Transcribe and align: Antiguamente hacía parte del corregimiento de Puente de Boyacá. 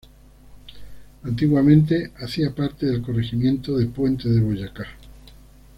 Antiguamente 1.25 2.11
hacía 2.17 2.55
parte 2.55 2.87
del 2.87 3.03
corregimiento 3.03 3.77
de 3.77 3.85
Puente 3.85 4.29
de 4.29 4.41
Boyacá. 4.41 4.87